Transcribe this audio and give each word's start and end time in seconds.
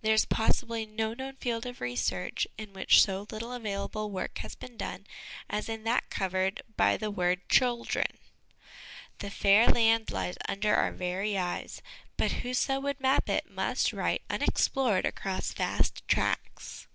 There 0.00 0.14
is 0.14 0.24
possibly 0.24 0.84
no 0.84 1.14
known 1.14 1.36
field 1.36 1.64
of 1.64 1.80
research 1.80 2.48
in 2.58 2.72
which 2.72 3.00
so 3.00 3.28
little 3.30 3.52
available 3.52 4.10
work 4.10 4.38
has 4.38 4.56
been 4.56 4.76
done 4.76 5.06
as 5.48 5.68
in 5.68 5.84
that 5.84 6.10
covered 6.10 6.60
by 6.76 6.96
the 6.96 7.08
word' 7.08 7.48
children/ 7.48 8.18
The' 9.18 9.30
fair 9.42 9.68
lande' 9.68 10.10
lies 10.10 10.38
under 10.48 10.74
our 10.74 10.90
very 10.90 11.38
eyes, 11.38 11.82
but 12.16 12.32
whoso 12.42 12.80
would 12.80 12.98
map 12.98 13.28
it 13.28 13.44
out 13.46 13.52
must 13.52 13.92
write' 13.92 14.22
Unexplored' 14.28 15.06
across 15.06 15.52
vast 15.52 16.02
tracts. 16.08 16.88